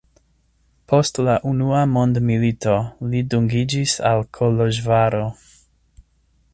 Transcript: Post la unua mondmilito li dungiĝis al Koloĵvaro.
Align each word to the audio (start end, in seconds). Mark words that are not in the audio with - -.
Post 0.91 1.19
la 1.27 1.35
unua 1.49 1.83
mondmilito 1.91 2.75
li 3.13 3.23
dungiĝis 3.35 3.95
al 4.13 4.27
Koloĵvaro. 4.39 5.25